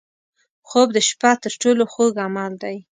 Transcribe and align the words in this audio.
خوب 0.69 0.87
د 0.93 0.97
شپه 1.07 1.31
تر 1.43 1.53
ټولو 1.61 1.83
خوږ 1.93 2.13
عمل 2.25 2.53
دی 2.63 2.77